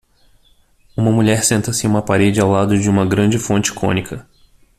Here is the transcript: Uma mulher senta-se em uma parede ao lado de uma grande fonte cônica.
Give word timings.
Uma 0.97 1.11
mulher 1.11 1.43
senta-se 1.43 1.85
em 1.85 1.89
uma 1.91 2.01
parede 2.01 2.41
ao 2.41 2.49
lado 2.49 2.75
de 2.75 2.89
uma 2.89 3.05
grande 3.05 3.37
fonte 3.37 3.71
cônica. 3.71 4.27